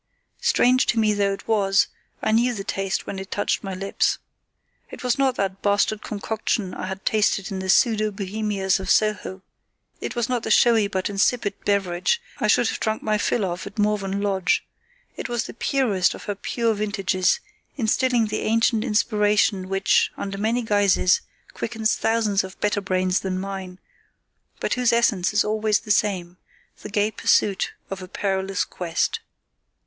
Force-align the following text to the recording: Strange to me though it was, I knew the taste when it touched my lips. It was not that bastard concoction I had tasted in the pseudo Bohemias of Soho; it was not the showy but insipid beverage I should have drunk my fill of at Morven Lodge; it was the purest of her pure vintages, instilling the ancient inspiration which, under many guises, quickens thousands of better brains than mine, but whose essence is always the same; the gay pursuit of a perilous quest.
Strange 0.41 0.87
to 0.87 0.97
me 0.97 1.13
though 1.13 1.31
it 1.31 1.47
was, 1.47 1.85
I 2.23 2.31
knew 2.31 2.55
the 2.55 2.63
taste 2.63 3.05
when 3.05 3.19
it 3.19 3.29
touched 3.29 3.63
my 3.63 3.75
lips. 3.75 4.17
It 4.89 5.03
was 5.03 5.19
not 5.19 5.35
that 5.35 5.61
bastard 5.61 6.01
concoction 6.01 6.73
I 6.73 6.87
had 6.87 7.05
tasted 7.05 7.51
in 7.51 7.59
the 7.59 7.69
pseudo 7.69 8.09
Bohemias 8.09 8.79
of 8.79 8.89
Soho; 8.89 9.43
it 9.99 10.15
was 10.15 10.27
not 10.27 10.41
the 10.41 10.49
showy 10.49 10.87
but 10.87 11.07
insipid 11.07 11.53
beverage 11.65 12.19
I 12.39 12.47
should 12.47 12.69
have 12.69 12.79
drunk 12.79 13.03
my 13.03 13.19
fill 13.19 13.45
of 13.45 13.67
at 13.67 13.77
Morven 13.77 14.21
Lodge; 14.21 14.65
it 15.17 15.29
was 15.29 15.43
the 15.43 15.53
purest 15.53 16.15
of 16.15 16.23
her 16.23 16.33
pure 16.33 16.73
vintages, 16.73 17.39
instilling 17.77 18.25
the 18.25 18.39
ancient 18.41 18.83
inspiration 18.83 19.69
which, 19.69 20.11
under 20.17 20.39
many 20.39 20.63
guises, 20.63 21.21
quickens 21.53 21.93
thousands 21.93 22.43
of 22.43 22.59
better 22.59 22.81
brains 22.81 23.19
than 23.19 23.37
mine, 23.39 23.77
but 24.59 24.73
whose 24.73 24.91
essence 24.91 25.31
is 25.31 25.43
always 25.45 25.81
the 25.81 25.91
same; 25.91 26.37
the 26.81 26.89
gay 26.89 27.11
pursuit 27.11 27.73
of 27.91 28.01
a 28.01 28.07
perilous 28.07 28.65
quest. 28.65 29.19